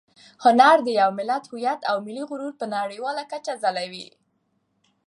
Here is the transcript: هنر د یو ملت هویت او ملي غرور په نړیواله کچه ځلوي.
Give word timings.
هنر 0.43 0.77
د 0.83 0.87
یو 0.99 1.09
ملت 1.19 1.43
هویت 1.51 1.81
او 1.89 1.97
ملي 2.05 2.23
غرور 2.29 2.53
په 2.59 2.65
نړیواله 2.77 3.23
کچه 3.31 3.53
ځلوي. 3.63 4.07